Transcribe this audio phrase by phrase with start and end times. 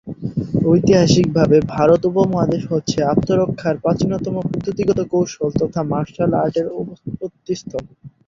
[0.65, 7.83] ঐতিহাসিক ভাবে ভারত উপমহাদেশ হচ্ছে আত্মরক্ষার প্রাচীনতম পদ্ধতিগত কৌশল তথা মার্শাল আর্টের উৎপত্তি স্থল।